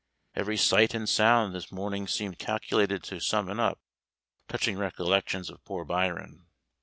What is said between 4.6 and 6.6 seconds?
recollections of poor Byron.